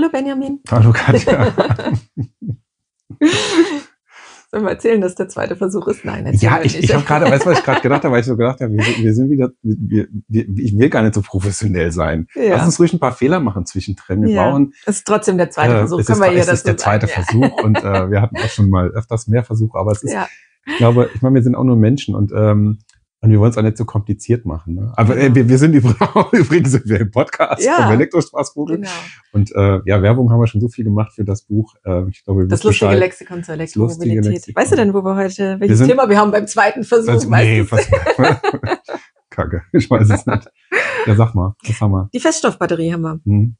[0.00, 0.60] Hallo Benjamin.
[0.70, 1.52] Hallo Katja.
[4.50, 6.06] Sollen wir erzählen, dass der zweite Versuch ist?
[6.06, 8.26] Nein, Ja, ich, ich habe gerade, weißt du, was ich gerade gedacht habe, weil ich
[8.26, 11.20] so gedacht habe, wir, sind- wir sind wieder, wir, wir, ich will gar nicht so
[11.20, 12.28] professionell sein.
[12.34, 12.56] Ja.
[12.56, 14.22] Lass uns ruhig ein paar Fehler machen zwischendrin.
[14.22, 14.50] Wir Ja.
[14.50, 16.00] bauen, Es ist trotzdem der zweite äh, Versuch.
[16.00, 17.22] es Können ist, es ist der zweite sagen.
[17.26, 20.26] Versuch und äh, wir hatten auch schon mal öfters mehr Versuche, aber es ist, Ja.
[20.66, 22.78] ich glaube, ich meine, wir sind auch nur Menschen und ähm,
[23.22, 24.74] und wir wollen es auch nicht so kompliziert machen.
[24.76, 24.92] Ne?
[24.96, 25.34] Aber äh, Genau.
[25.34, 25.98] wir, wir sind übrigens,
[26.32, 27.82] übrigens sind wir im Podcast Ja.
[27.82, 28.76] vom Elektrostraßvogel.
[28.76, 28.90] ja, genau.
[29.32, 31.74] Und äh, ja, Werbung haben wir schon so viel gemacht für das Buch.
[31.84, 32.98] Äh, ich glaube, Das lustige Bescheid.
[33.00, 34.24] Lexikon zur Elektromobilität.
[34.24, 34.62] Lexikon.
[34.62, 37.12] Weißt du denn, wo wir heute, welches sind- Thema wir haben beim zweiten Versuch?
[37.12, 37.88] Weißt nee, was,
[39.30, 40.50] Kacke, ich weiß es nicht.
[41.06, 42.08] Ja, sag mal, was haben wir?
[42.12, 43.20] Die Feststoffbatterie haben wir.
[43.24, 43.56] Hm?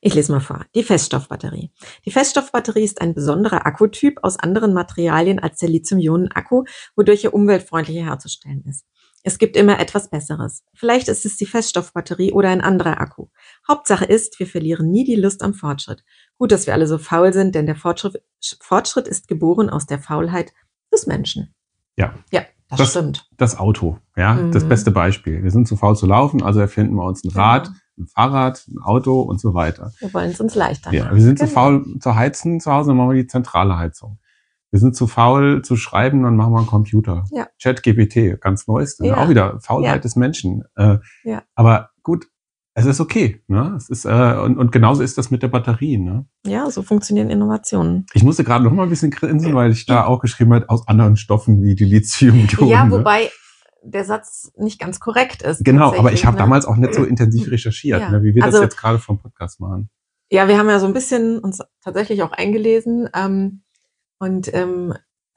[0.00, 0.64] Ich lese mal vor.
[0.74, 1.70] Die Feststoffbatterie.
[2.04, 6.64] Die Feststoffbatterie ist ein besonderer Akkutyp aus anderen Materialien als der Lithium-Ionen-Akku,
[6.96, 8.84] wodurch er umweltfreundlicher herzustellen ist.
[9.22, 10.62] Es gibt immer etwas Besseres.
[10.72, 13.26] Vielleicht ist es die Feststoffbatterie oder ein anderer Akku.
[13.66, 16.04] Hauptsache ist, wir verlieren nie die Lust am Fortschritt.
[16.38, 18.22] Gut, dass wir alle so faul sind, denn der Fortschritt,
[18.60, 20.52] Fortschritt ist geboren aus der Faulheit
[20.92, 21.52] des Menschen.
[21.96, 22.14] Ja.
[22.30, 23.28] Ja, das, Das- stimmt.
[23.36, 24.52] Das Auto, ja, Mhm.
[24.52, 25.42] das beste Beispiel.
[25.42, 27.42] Wir sind zu faul zu laufen, also erfinden wir uns ein Genau.
[27.98, 29.92] Ein Fahrrad, ein Auto und so weiter.
[30.00, 31.16] Wir wollen es uns leichter Ja, machen.
[31.16, 31.54] wir sind zu Genau.
[31.54, 34.18] faul zu heizen zu Hause, dann machen wir die zentrale Heizung.
[34.70, 37.24] Wir sind zu faul zu schreiben, dann machen wir einen Computer.
[37.30, 37.46] Ja.
[37.62, 39.16] ChatGPT, ganz neues, Ja.
[39.16, 39.98] auch wieder Faulheit Ja.
[39.98, 40.64] des Menschen.
[40.76, 41.42] Äh, Ja.
[41.54, 42.26] Aber gut,
[42.74, 43.42] es ist okay.
[43.46, 43.72] Ne?
[43.76, 45.96] Es ist, äh, und, und genauso ist das mit der Batterie.
[45.96, 46.26] Ne?
[46.46, 48.04] Ja, so funktionieren Innovationen.
[48.12, 50.86] Ich musste gerade noch mal ein bisschen grinsen, weil ich da auch geschrieben habe, aus
[50.86, 52.68] anderen Stoffen wie die Lithium-Ionen.
[52.68, 52.90] Ja, ne?
[52.90, 53.30] wobei
[53.90, 55.64] der Satz nicht ganz korrekt ist.
[55.64, 56.42] Genau, aber ich habe ne?
[56.42, 58.10] damals auch nicht so intensiv recherchiert, Ja.
[58.10, 59.88] ne, wie wir Also- das jetzt gerade vom Podcast machen.
[60.30, 63.62] Ja, wir haben ja so ein bisschen uns tatsächlich auch eingelesen ähm,
[64.18, 64.94] und ähm,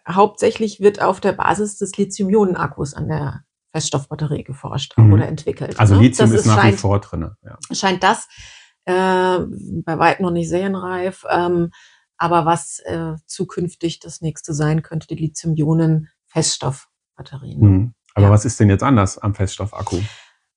[0.07, 3.41] hauptsächlich wird auf der Basis des Lithium-Ionen-Akkus an der
[3.71, 5.13] Feststoffbatterie geforscht Mhm.
[5.13, 5.79] oder entwickelt.
[5.79, 6.01] Also ne?
[6.01, 7.35] Lithium Das ist nach wie scheint, vor drinne.
[7.43, 7.57] Ja.
[7.71, 8.27] scheint das
[8.85, 9.39] äh,
[9.83, 11.69] bei weitem noch nicht serienreif, ähm,
[12.17, 17.59] aber was äh, zukünftig das nächste sein könnte, die Lithium-Ionen-Feststoffbatterien.
[17.61, 17.93] Mhm.
[18.19, 18.33] Aber Ja.
[18.33, 19.97] was ist denn jetzt anders am Feststoffakku?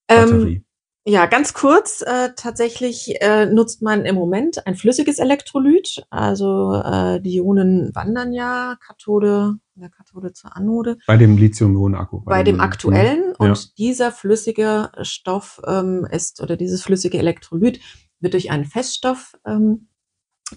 [0.08, 0.64] Ähm, Batterie.
[1.04, 2.02] Ja, ganz kurz.
[2.02, 6.04] Äh, tatsächlich äh, nutzt man im Moment ein flüssiges Elektrolyt.
[6.10, 12.20] Also äh, die Ionen wandern ja Kathode, der Kathode zur Anode bei dem Lithium-Ionen-Akku.
[12.24, 13.34] bei dem aktuellen.
[13.40, 13.46] Ja.
[13.48, 17.80] Und dieser flüssige Stoff ähm, ist oder dieses flüssige Elektrolyt
[18.20, 19.88] wird durch einen Feststoff ähm,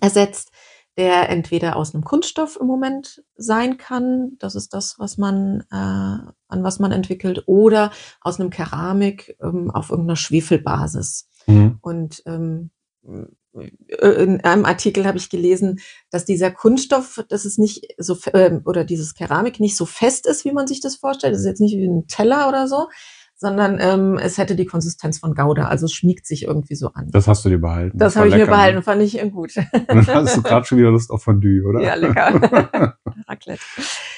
[0.02, 0.52] ersetzt,
[0.98, 5.76] der entweder aus einem Kunststoff im Moment sein kann, das ist das, was man äh,
[5.76, 7.92] an was man entwickelt, oder
[8.22, 11.28] aus einem Keramik ähm, auf irgendeiner Schwefelbasis.
[11.48, 11.80] Mhm.
[11.82, 12.72] Und ähm,
[13.08, 15.80] äh, in einem Artikel habe ich gelesen,
[16.10, 20.46] dass dieser Kunststoff, dass es nicht so ähm, oder dieses Keramik nicht so fest ist,
[20.46, 21.34] wie man sich das vorstellt.
[21.34, 22.88] Das ist jetzt nicht wie ein Teller oder so,
[23.38, 27.10] sondern ähm, es hätte die Konsistenz von Gouda, also es schmiegt sich irgendwie so an.
[27.12, 27.98] Das hast du dir behalten.
[27.98, 28.82] Das war habe ich mir lecker, behalten, Ne?
[28.82, 29.54] fand ich äh, gut.
[29.88, 31.82] Dann hast du gerade schon wieder Lust auf Fondue, oder?
[31.82, 32.98] Ja, lecker.
[33.28, 33.62] Raclette.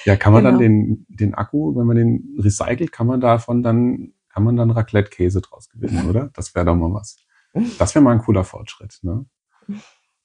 [0.05, 0.63] ja, kann man dann Genau.
[0.63, 5.41] den, den Akku, wenn man den recycelt, kann man davon dann, kann man dann Raclette-Käse
[5.41, 6.29] draus gewinnen, oder?
[6.35, 7.17] Das wäre doch mal was.
[7.79, 9.25] Das wäre mal ein cooler Fortschritt, ne?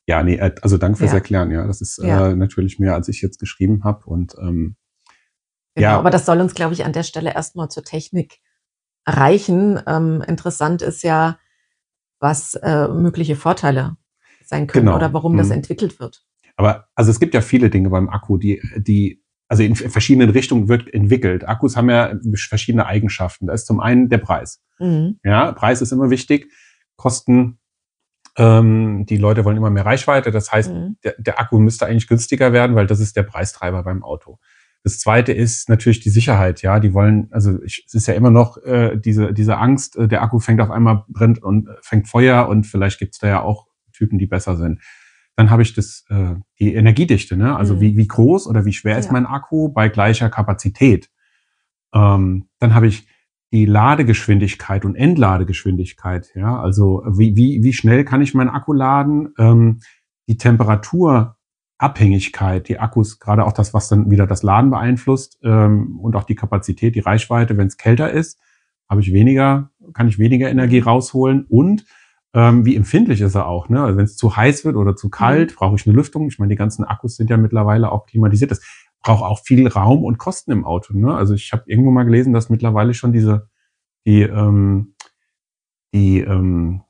[0.07, 1.17] Ja, nee, äh, also danke fürs Ja.
[1.19, 1.67] Erklären, ja.
[1.67, 2.31] Das ist Ja.
[2.31, 4.05] äh, natürlich mehr, als ich jetzt geschrieben habe.
[4.07, 4.77] Und ähm,
[5.75, 5.99] Genau, Ja.
[5.99, 8.41] aber das soll uns, glaube ich, an der Stelle erstmal zur Technik
[9.07, 9.81] reichen.
[9.87, 11.39] Ähm, interessant ist ja,
[12.21, 13.97] was äh, mögliche Vorteile
[14.45, 14.97] sein können Genau.
[14.97, 15.55] oder warum das Mhm.
[15.55, 16.25] entwickelt wird.
[16.57, 20.69] Aber also es gibt ja viele Dinge beim Akku, die, die, also in verschiedenen Richtungen
[20.69, 21.49] wird entwickelt.
[21.49, 23.47] Akkus haben ja verschiedene Eigenschaften.
[23.47, 24.63] Da ist zum einen der Preis.
[24.79, 25.19] Mhm.
[25.25, 26.53] Ja, Preis ist immer wichtig.
[26.97, 27.59] Kosten,
[28.37, 30.31] ähm, die Leute wollen immer mehr Reichweite.
[30.31, 30.97] Das heißt, Mhm.
[31.05, 34.39] der, der Akku müsste eigentlich günstiger werden, weil das ist der Preistreiber beim Auto.
[34.85, 36.63] Das zweite ist natürlich die Sicherheit.
[36.63, 40.09] Ja, die wollen, also ich, es ist ja immer noch äh, diese diese Angst, äh,
[40.09, 43.43] der Akku fängt auf einmal brennt und äh, fängt Feuer und vielleicht gibt's da ja
[43.43, 44.81] auch Typen, die besser sind.
[45.37, 47.37] Dann habe ich das äh, die Energiedichte.
[47.37, 47.57] Ne?
[47.57, 47.81] Also Mhm.
[47.81, 49.13] wie wie groß oder wie schwer ist Ja.
[49.13, 51.11] mein Akku bei gleicher Kapazität?
[51.95, 53.07] Ähm, dann habe ich
[53.53, 56.31] die Ladegeschwindigkeit und Entladegeschwindigkeit.
[56.35, 59.35] Ja, also wie, wie, wie schnell kann ich meinen Akku laden?
[59.39, 59.81] Ähm,
[60.27, 60.39] die
[61.83, 66.25] Temperaturabhängigkeit, die Akkus, gerade auch das, was dann wieder das Laden beeinflusst ähm, und auch
[66.25, 68.39] die Kapazität, die Reichweite, wenn es kälter ist,
[68.89, 71.85] habe ich weniger, kann ich weniger Energie rausholen und
[72.35, 73.83] ähm, wie empfindlich ist er auch, ne?
[73.83, 76.29] Also wenn es zu heiß wird oder zu kalt, brauche ich eine Lüftung.
[76.29, 78.51] Ich meine, die ganzen Akkus sind ja mittlerweile auch klimatisiert.
[78.51, 78.63] Das
[79.03, 80.95] braucht auch viel Raum und Kosten im Auto.
[80.97, 81.15] Ne?
[81.15, 83.51] Also ich habe irgendwo mal gelesen, dass mittlerweile schon diese
[84.07, 84.95] die ähm,
[85.93, 86.83] die ähm,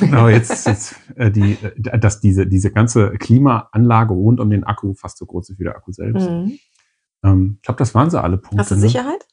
[0.00, 4.94] oh, jetzt, jetzt äh, die äh, dass diese diese ganze Klimaanlage rund um den Akku
[4.94, 6.28] fast so groß ist wie der Akku selbst.
[6.28, 6.58] Mhm.
[7.22, 8.58] Ähm, ich glaube, das waren so alle Punkte.
[8.58, 8.80] Hast du ne?
[8.80, 9.26] Sicherheit?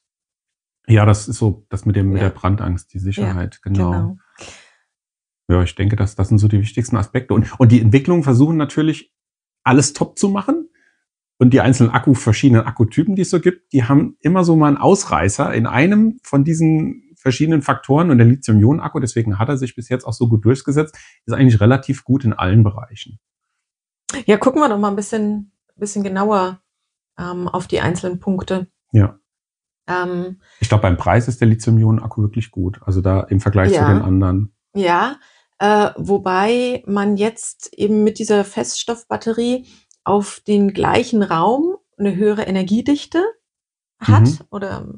[0.88, 2.30] Ja, das ist so das mit dem mit Ja.
[2.30, 4.18] der Brandangst, die Sicherheit, genau.
[5.50, 7.34] Ja, ich denke, dass das sind so die wichtigsten Aspekte.
[7.34, 9.14] Und, und die Entwicklungen versuchen natürlich,
[9.64, 10.70] alles top zu machen.
[11.38, 14.68] Und die einzelnen Akku, verschiedenen Akkutypen, die es so gibt, die haben immer so mal
[14.68, 18.12] einen Ausreißer in einem von diesen verschiedenen Faktoren.
[18.12, 21.60] Und der Lithium-Ionen-Akku, deswegen hat er sich bis jetzt auch so gut durchgesetzt, ist eigentlich
[21.60, 23.20] relativ gut in allen Bereichen.
[24.26, 26.62] Ja, gucken wir doch mal ein bisschen, bisschen genauer
[27.18, 28.68] ähm, auf die einzelnen Punkte.
[28.92, 29.18] Ja.
[29.88, 32.80] Ähm, ich glaube, beim Preis ist der Lithium-Ionen-Akku wirklich gut.
[32.84, 34.54] Also da im Vergleich ja, zu den anderen.
[34.76, 35.18] Ja,
[35.60, 39.66] äh, wobei man jetzt eben mit dieser Feststoffbatterie
[40.04, 43.24] auf den gleichen Raum eine höhere Energiedichte
[44.00, 44.40] hat mhm.
[44.50, 44.94] oder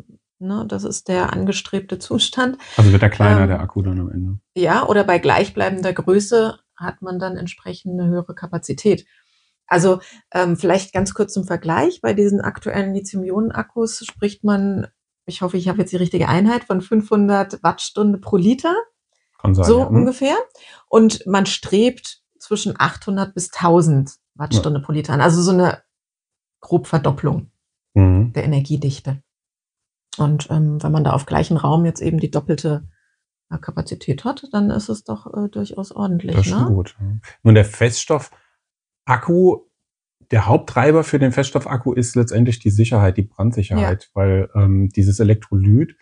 [0.46, 2.58] ne, das ist der angestrebte Zustand.
[2.78, 4.40] Also wird er kleiner, ähm, der Akku dann am Ende.
[4.56, 9.06] Ja, oder bei gleichbleibender Größe hat man dann entsprechend eine höhere Kapazität.
[9.68, 10.00] Also
[10.32, 12.02] ähm, vielleicht ganz kurz zum Vergleich.
[12.02, 14.88] Bei diesen aktuellen Lithium-Ionen-Akkus spricht man,
[15.26, 18.76] ich hoffe, ich habe jetzt die richtige Einheit, von 500 Wattstunde pro Liter.
[19.40, 19.90] Kann sein, so ja.
[19.90, 19.96] Hm.
[19.96, 20.36] ungefähr.
[20.88, 24.86] Und man strebt zwischen 800 bis 1000 Wattstunde ja.
[24.86, 25.22] pro Liter an.
[25.22, 25.82] Also so eine
[26.60, 27.52] grob Verdopplung
[27.94, 28.34] mhm.
[28.34, 29.24] der Energiedichte.
[30.20, 32.88] Und ähm, wenn man da auf gleichen Raum jetzt eben die doppelte
[33.50, 36.36] äh, Kapazität hat, dann ist es doch äh, durchaus ordentlich.
[36.36, 36.66] Das ist ne?
[36.68, 36.98] gut.
[37.44, 39.62] Nun der Feststoffakku,
[40.32, 44.10] der Haupttreiber für den Feststoffakku ist letztendlich die Sicherheit, die Brandsicherheit, ja.
[44.14, 45.96] weil ähm, dieses Elektrolyt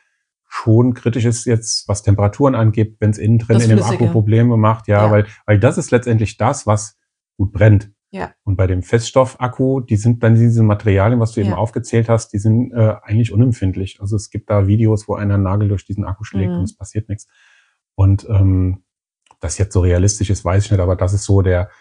[0.48, 4.56] schon kritisch ist jetzt, was Temperaturen angeht, wenn es innen drin in dem Akku Probleme
[4.56, 7.00] macht, ja, ja, weil weil das ist letztendlich das, was
[7.38, 7.92] gut brennt.
[8.13, 8.31] Ja.
[8.44, 12.38] Und bei dem Feststoffakku, die sind dann diese Materialien, was du eben aufgezählt hast, die
[12.38, 14.00] sind äh, eigentlich unempfindlich.
[14.01, 16.60] Also es gibt da Videos, wo einer einen Nagel durch diesen Akku schlägt mhm.
[16.60, 17.27] und es passiert nichts.
[17.95, 18.83] Und ähm,
[19.39, 21.71] das jetzt so realistisch ist, weiß ich nicht, aber das ist so der,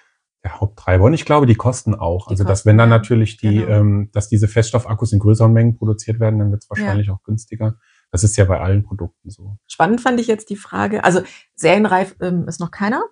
[0.42, 1.04] der Haupttreiber.
[1.04, 2.28] Und ich glaube, die kosten auch.
[2.28, 3.68] Die also, dass wenn dann natürlich die, genau.
[3.68, 7.12] ähm, dass diese Feststoffakkus in größeren Mengen produziert werden, dann wird es wahrscheinlich ja.
[7.12, 7.76] auch günstiger.
[8.10, 9.58] Das ist ja bei allen Produkten so.
[9.66, 11.20] Spannend fand ich jetzt die Frage, also
[11.54, 13.02] serienreif ähm, ist noch keiner.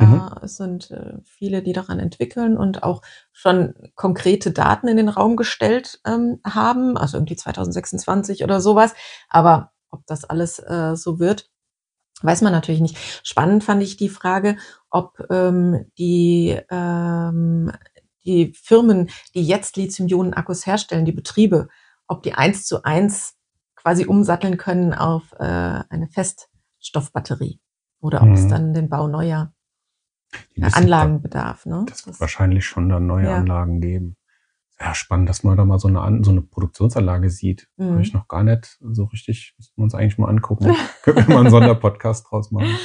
[0.00, 0.30] Mhm.
[0.42, 3.02] Es sind äh, viele, die daran entwickeln und auch
[3.32, 8.94] schon konkrete Daten in den Raum gestellt ähm, haben, also irgendwie 2026 oder sowas.
[9.28, 11.48] Aber ob das alles äh, so wird,
[12.22, 12.96] weiß man natürlich nicht.
[13.22, 14.56] Spannend fand ich die Frage,
[14.90, 17.70] ob ähm, die, ähm,
[18.24, 21.68] die Firmen, die jetzt Lithium-Ionen-Akkus herstellen, die Betriebe,
[22.08, 23.36] ob die eins zu eins
[23.76, 27.60] quasi umsatteln können auf äh, eine Feststoffbatterie
[28.00, 28.34] oder ob mhm.
[28.34, 29.52] es dann den Bau neuer
[30.60, 31.66] Anlagenbedarf.
[31.66, 31.84] Ne?
[31.88, 33.36] Das wird wahrscheinlich schon dann neue ja.
[33.36, 34.16] Anlagen geben.
[34.80, 37.68] Ja, spannend, dass man da mal so eine, so eine Produktionsanlage sieht.
[37.76, 37.90] Mhm.
[37.90, 40.74] Habe ich noch gar nicht so richtig, müssen wir uns eigentlich mal angucken.
[41.02, 42.68] Können wir mal einen Sonderpodcast draus machen.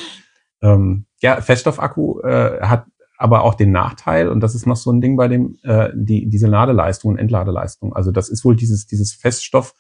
[0.62, 2.86] Ähm, ja, Feststoffakku äh, hat
[3.18, 6.30] aber auch den Nachteil, und das ist noch so ein Ding bei dem, äh, die,
[6.30, 7.94] diese Ladeleistung und Entladeleistung.
[7.94, 9.74] Also das ist wohl dieses, dieses Feststoff,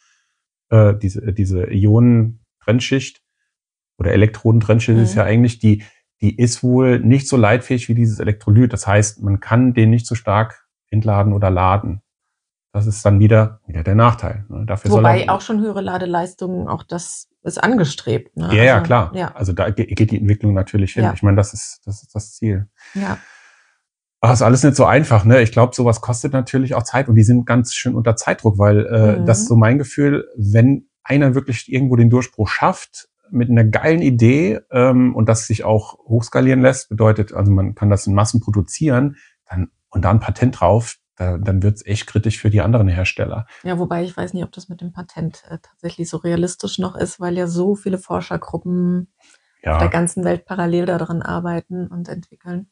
[0.69, 3.21] äh, diese, diese Ionen-Trennschicht
[3.97, 5.03] oder Elektrodentrennschicht mhm.
[5.03, 5.83] ist ja eigentlich die,
[6.21, 8.73] die ist wohl nicht so leitfähig wie dieses Elektrolyt.
[8.73, 12.01] Das heißt, man kann den nicht so stark entladen oder laden.
[12.71, 14.45] Das ist dann wieder, wieder der Nachteil.
[14.49, 14.65] Ne?
[14.65, 18.35] Dafür Wobei auch schon höhere Ladeleistungen, auch das ist angestrebt.
[18.37, 18.43] Ne?
[18.45, 19.11] Ja, also, ja, klar.
[19.15, 19.35] Ja.
[19.35, 21.03] Also da geht die Entwicklung natürlich hin.
[21.03, 21.13] Ja.
[21.13, 22.67] Ich meine, das ist, das ist das Ziel.
[22.93, 23.17] Ja.
[24.21, 25.41] Aber ist alles nicht so einfach, ne?
[25.41, 28.85] Ich glaube, sowas kostet natürlich auch Zeit und die sind ganz schön unter Zeitdruck, weil
[28.85, 29.25] äh, mhm.
[29.25, 34.01] das ist so mein Gefühl, wenn einer wirklich irgendwo den Durchbruch schafft, mit einer geilen
[34.01, 38.41] Idee ähm, und das sich auch hochskalieren lässt, bedeutet, also man kann das in Massen
[38.41, 39.17] produzieren,
[39.49, 43.45] dann und da ein Patent drauf, da, dann wird's echt kritisch für die anderen Hersteller.
[43.63, 46.95] Ja, wobei ich weiß nicht, ob das mit dem Patent äh, tatsächlich so realistisch noch
[46.95, 49.11] ist, weil ja so viele Forschergruppen
[49.63, 49.73] ja.
[49.73, 52.69] auf der ganzen Welt parallel daran arbeiten und entwickeln.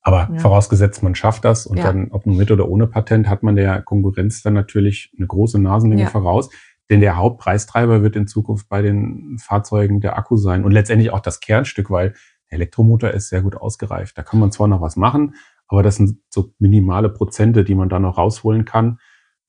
[0.00, 0.38] Aber ja.
[0.38, 1.84] vorausgesetzt, man schafft das und ja.
[1.84, 5.60] dann, ob nur mit oder ohne Patent, hat man der Konkurrenz dann natürlich eine große
[5.60, 6.50] Nasenlänge voraus.
[6.90, 11.20] Denn der Hauptpreistreiber wird in Zukunft bei den Fahrzeugen der Akku sein und letztendlich auch
[11.20, 12.14] das Kernstück, weil
[12.50, 14.18] der Elektromotor ist sehr gut ausgereift.
[14.18, 15.34] Da kann man zwar noch was machen,
[15.66, 18.98] aber das sind so minimale Prozente, die man da noch rausholen kann.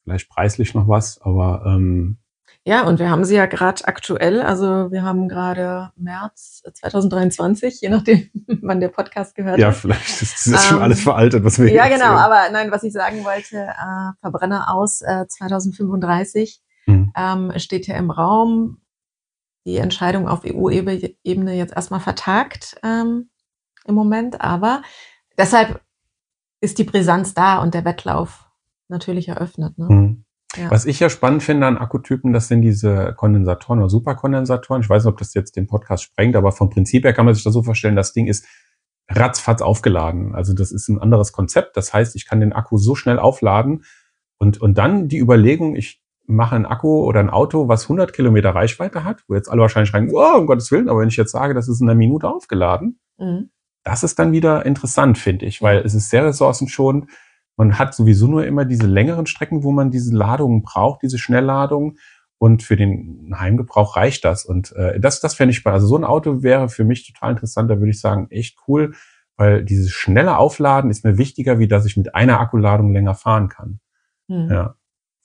[0.04, 2.20] Vielleicht preislich noch was, aber ähm,
[2.68, 7.90] ja, und wir haben sie ja gerade aktuell, also wir haben gerade März 2023, je
[7.90, 8.28] nachdem,
[8.64, 9.76] wann der Podcast gehört ja, hat.
[9.76, 12.82] Ja, vielleicht ist das schon alles ähm, veraltet, was wir Ja, genau, aber nein, was
[12.82, 16.65] ich sagen wollte, äh, Verbrenner aus äh, 2035 mhm.
[17.16, 18.82] Ähm, steht ja im Raum.
[19.66, 23.30] Die Entscheidung auf EU-Ebene jetzt erstmal vertagt ähm,
[23.88, 24.84] im Moment, aber
[25.38, 25.82] deshalb
[26.62, 28.48] ist die Brisanz da und der Wettlauf
[28.90, 29.78] natürlich eröffnet.
[29.78, 29.88] Ne?
[29.90, 30.26] Mhm.
[30.56, 30.72] Ja.
[30.72, 34.82] Was ich ja spannend finde an Akkutypen, das sind diese Kondensatoren oder Superkondensatoren.
[34.82, 37.34] Ich weiß nicht, ob das jetzt den Podcast sprengt, aber vom Prinzip her kann man
[37.34, 38.46] sich das so vorstellen, das Ding ist
[39.10, 40.34] ratzfatz aufgeladen.
[40.34, 41.76] Also das ist ein anderes Konzept.
[41.78, 43.84] Das heißt, ich kann den Akku so schnell aufladen
[44.38, 48.56] und, und dann die Überlegung, ich mache ein Akku oder ein Auto, was 100 Kilometer
[48.56, 51.32] Reichweite hat, wo jetzt alle wahrscheinlich schreien, wow, um Gottes Willen, aber wenn ich jetzt
[51.32, 53.50] sage, das ist in einer Minute aufgeladen, Mhm.
[53.84, 57.08] Das ist dann wieder interessant, finde ich, weil es ist sehr ressourcenschonend.
[57.56, 62.00] Man hat sowieso nur immer diese längeren Strecken, wo man diese Ladungen braucht, diese Schnellladungen.
[62.38, 64.44] Und für den Heimgebrauch reicht das.
[64.44, 65.76] Und äh, das, das fände ich spannend.
[65.76, 67.72] Also so ein Auto wäre für mich total interessant.
[67.72, 68.94] Da würde ich sagen, echt cool,
[69.38, 73.48] weil dieses schnelle Aufladen ist mir wichtiger, wie dass ich mit einer Akkuladung länger fahren
[73.48, 73.80] kann.
[74.28, 74.50] Mhm.
[74.52, 74.76] Ja,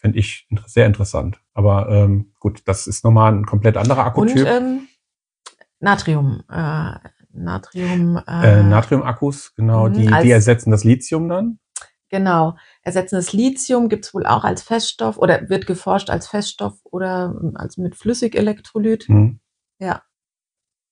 [0.01, 1.41] fände ich sehr interessant.
[1.53, 4.47] Aber ähm, gut, das ist nochmal ein komplett anderer Und Akkutyp.
[4.47, 4.89] ähm,
[5.79, 6.43] Natrium.
[6.51, 6.95] Äh,
[7.33, 8.21] Natrium.
[8.27, 11.59] äh, Natrium-Akkus, genau, mhm, die, die ersetzen das Lithium dann.
[12.09, 12.57] Genau.
[12.83, 17.77] Ersetzendes Lithium gibt's wohl auch als Feststoff oder wird geforscht als Feststoff oder ähm, als
[17.77, 19.05] mit Flüssigelektrolyt.
[19.05, 19.39] Hm.
[19.79, 20.03] Ja.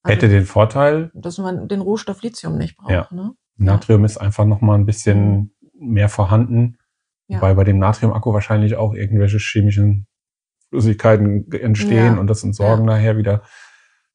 [0.05, 2.91] Hätte Also, den Vorteil, dass man den Rohstoff Lithium nicht braucht.
[2.93, 3.09] Ja.
[3.11, 3.33] Ne?
[3.57, 6.78] Natrium ist einfach nochmal ein bisschen mehr vorhanden.
[7.29, 7.37] Ja.
[7.39, 10.07] Wobei bei dem Natrium-Akku wahrscheinlich auch irgendwelche chemischen
[10.71, 12.21] Flüssigkeiten entstehen Ja.
[12.21, 13.43] und das Entsorgen nachher wieder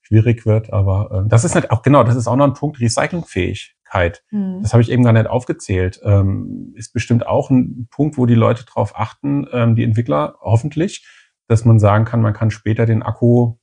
[0.01, 0.73] schwierig wird.
[0.73, 4.23] Aber äh, das ist nicht auch genau, das ist auch noch ein Punkt Recyclingfähigkeit.
[4.31, 4.59] Mhm.
[4.61, 5.99] Das habe ich eben gar nicht aufgezählt.
[6.03, 11.07] Ähm, ist bestimmt auch ein Punkt, wo die Leute drauf achten, ähm, die Entwickler hoffentlich,
[11.47, 13.55] dass man sagen kann, man kann später den Akku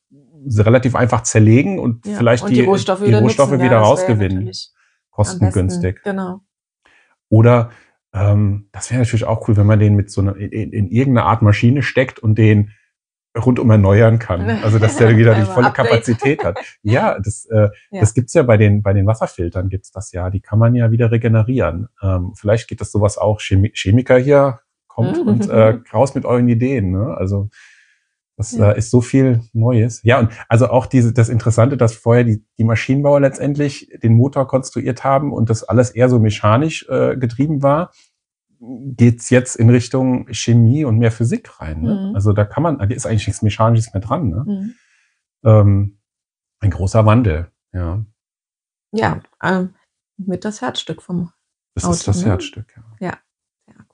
[0.56, 2.16] relativ einfach zerlegen und Ja.
[2.16, 4.50] vielleicht Und die, Rohstoffe die wieder, Rohstoffe wieder ja, rausgewinnen,
[5.10, 6.02] kostengünstig.
[6.02, 6.40] Genau.
[7.28, 7.70] Oder
[8.12, 10.88] ähm, das wäre natürlich auch cool, wenn man den mit so einer in, in, in
[10.88, 12.70] irgendeine Art Maschine steckt und den
[13.38, 14.42] rundum erneuern kann.
[14.64, 15.86] Also dass der wieder die volle Update.
[15.86, 16.58] Kapazität hat.
[16.82, 18.00] Ja, das, äh, Ja.
[18.00, 20.30] das gibt's ja bei den bei den Wasserfiltern gibt's das ja.
[20.30, 21.88] Die kann man ja wieder regenerieren.
[22.02, 23.40] Ähm, vielleicht geht das sowas auch.
[23.40, 25.28] Chemi Chemiker hier kommt Mhm.
[25.28, 26.90] und äh, raus mit euren Ideen.
[26.90, 27.14] Ne?
[27.16, 27.48] Also
[28.40, 28.72] das Ja.
[28.72, 30.02] äh, ist so viel Neues.
[30.02, 34.46] Ja, und also auch diese, das Interessante, dass vorher die, die Maschinenbauer letztendlich den Motor
[34.48, 37.92] konstruiert haben und das alles eher so mechanisch äh, getrieben war,
[38.60, 41.82] geht's jetzt in Richtung Chemie und mehr Physik rein.
[41.82, 42.08] Ne?
[42.10, 42.14] Mhm.
[42.14, 44.28] Also da kann man, da ist eigentlich nichts Mechanisches mehr dran.
[44.28, 44.44] Ne?
[44.46, 44.74] Mhm.
[45.44, 45.98] Ähm,
[46.60, 47.50] ein großer Wandel.
[47.72, 48.04] Ja,
[48.92, 49.74] Ja, ähm,
[50.18, 51.30] mit das Herzstück vom
[51.74, 52.26] das Auto, ist das ne?
[52.30, 52.74] Herzstück.
[53.00, 53.18] Ja.
[53.68, 53.74] Ja.
[53.78, 53.86] Ein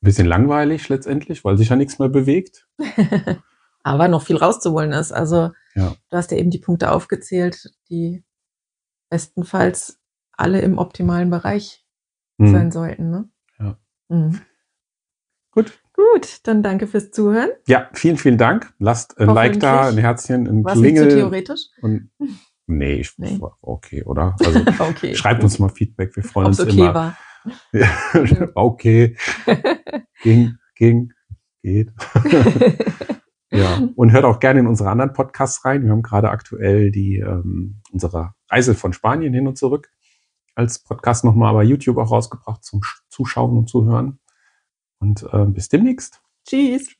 [0.00, 2.66] bisschen langweilig letztendlich, weil sich ja nichts mehr bewegt.
[3.82, 5.12] Aber noch viel rauszuholen ist.
[5.12, 5.94] Also Ja.
[6.10, 8.24] du hast ja eben die Punkte aufgezählt, die
[9.08, 9.98] bestenfalls
[10.32, 11.84] alle im optimalen Bereich
[12.40, 12.52] Hm.
[12.52, 13.10] sein sollten.
[13.10, 13.28] Ne?
[13.58, 13.78] Ja.
[14.08, 14.40] Mhm.
[15.52, 15.78] Gut.
[15.92, 17.50] Gut, dann danke fürs Zuhören.
[17.66, 18.72] Ja, vielen, vielen Dank.
[18.78, 21.14] Lasst ein Like da, ein Herzchen, ein War es nicht Klingel.
[21.14, 21.60] theoretisch?
[21.82, 22.10] Und
[22.66, 23.38] nee, ich Nee.
[23.60, 24.36] okay, oder?
[24.42, 25.14] Also Okay.
[25.14, 26.94] schreibt uns mal Feedback, wir freuen Ob uns okay immer.
[26.94, 27.18] war.
[28.54, 29.16] Okay,
[30.22, 31.12] ging, ging,
[31.62, 31.90] geht.
[33.50, 35.82] Ja, und hört auch gerne in unsere anderen Podcasts rein.
[35.84, 39.90] Wir haben gerade aktuell die ähm, unsere Reise von Spanien hin und zurück
[40.54, 44.18] als Podcast nochmal bei YouTube auch rausgebracht zum Sch- Zuschauen und Zuhören.
[44.98, 46.20] Und ähm, bis demnächst.
[46.46, 46.99] Tschüss.